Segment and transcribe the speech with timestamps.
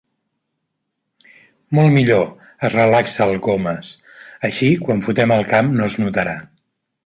[1.79, 3.93] Molt millor —es relaxa el Comas—,
[4.51, 6.39] així quan fotem el camp no es notarà.